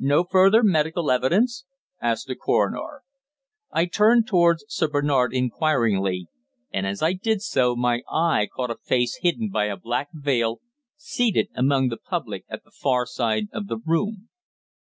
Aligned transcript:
"No 0.00 0.24
further 0.24 0.64
medical 0.64 1.08
evidence?" 1.12 1.66
asked 2.00 2.26
the 2.26 2.34
coroner. 2.34 3.04
I 3.70 3.86
turned 3.86 4.26
towards 4.26 4.64
Sir 4.66 4.88
Bernard 4.88 5.32
inquiringly, 5.32 6.26
and 6.72 6.84
as 6.84 7.00
I 7.00 7.12
did 7.12 7.42
so 7.42 7.76
my 7.76 8.02
eye 8.10 8.48
caught 8.52 8.72
a 8.72 8.76
face 8.76 9.20
hidden 9.22 9.50
by 9.50 9.66
a 9.66 9.76
black 9.76 10.08
veil, 10.12 10.58
seated 10.96 11.48
among 11.54 11.90
the 11.90 11.96
public 11.96 12.44
at 12.48 12.64
the 12.64 12.72
far 12.72 13.06
side 13.06 13.46
of 13.52 13.68
the 13.68 13.76
room. 13.78 14.30